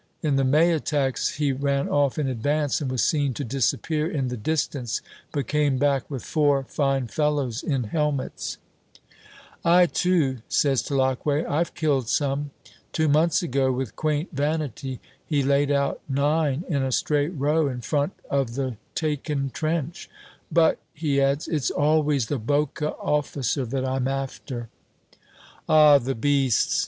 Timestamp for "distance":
4.35-4.99